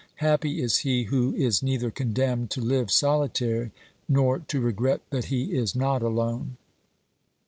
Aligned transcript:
Happy 0.15 0.63
is 0.63 0.77
he 0.79 1.03
who 1.03 1.31
is 1.35 1.61
neither 1.61 1.91
condemned 1.91 2.49
to 2.49 2.59
live 2.59 2.89
solitary, 2.89 3.69
nor 4.09 4.39
to 4.39 4.59
regret 4.59 5.01
that 5.11 5.25
he 5.25 5.55
is 5.55 5.75
not 5.75 6.01
alone. 6.01 6.57